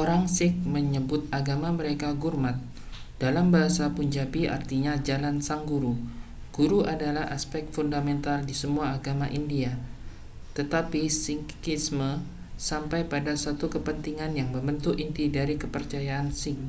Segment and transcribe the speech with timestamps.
[0.00, 2.56] orang sikh menyebut agama mereka gurmat
[3.22, 5.94] dalam bahasa punjabi artinya jalan sang guru
[6.56, 9.70] guru adalah aspek fundamental di semua agama india
[10.56, 12.10] tetapi sikhisme
[12.68, 16.60] sampai pada satu kepentingan yang membentuk inti dari kepercayaan sikh